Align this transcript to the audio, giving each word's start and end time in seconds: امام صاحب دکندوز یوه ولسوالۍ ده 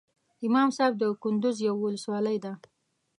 امام 0.45 0.69
صاحب 0.77 0.93
دکندوز 1.01 1.57
یوه 1.67 1.79
ولسوالۍ 1.81 2.37
ده 2.43 2.53